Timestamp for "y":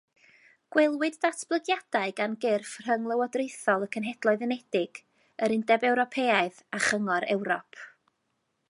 3.89-3.91